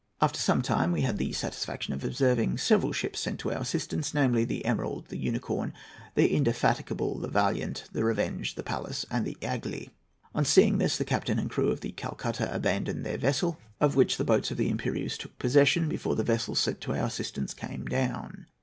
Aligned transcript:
After 0.19 0.39
some 0.39 0.63
time 0.63 0.91
we 0.91 1.01
had 1.01 1.19
the 1.19 1.31
satisfaction 1.31 1.93
of 1.93 2.03
observing 2.03 2.57
several 2.57 2.91
ships 2.91 3.19
sent 3.19 3.39
to 3.41 3.51
our 3.51 3.61
assistance, 3.61 4.15
namely, 4.15 4.45
the 4.45 4.65
Emerald, 4.65 5.05
the 5.09 5.17
Unicorn, 5.19 5.73
the 6.15 6.27
Indefatigable, 6.33 7.19
the 7.19 7.27
Valiant, 7.27 7.83
the 7.93 8.03
Revenge, 8.03 8.55
the 8.55 8.63
Pallas, 8.63 9.05
and 9.11 9.27
the 9.27 9.37
Aigle. 9.43 9.91
On 10.33 10.43
seeing 10.43 10.79
this, 10.79 10.97
the 10.97 11.05
captain 11.05 11.37
and 11.37 11.51
the 11.51 11.53
crew 11.53 11.69
of 11.69 11.81
the 11.81 11.91
Calcutta 11.91 12.51
abandoned 12.51 13.05
their 13.05 13.19
vessel, 13.19 13.59
of 13.79 13.95
which 13.95 14.17
the 14.17 14.23
boats 14.23 14.49
of 14.49 14.57
the 14.57 14.73
Impérieuse 14.73 15.19
took 15.19 15.37
possession 15.37 15.87
before 15.87 16.15
the 16.15 16.23
vessels 16.23 16.59
sent 16.59 16.81
to 16.81 16.93
our 16.95 17.05
assistance 17.05 17.53
came 17.53 17.85
down." 17.85 18.47